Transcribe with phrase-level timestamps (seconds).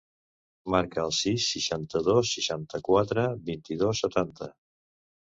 [0.75, 4.55] Marca el sis, seixanta-dos, seixanta-quatre, vint-i-dos, setanta.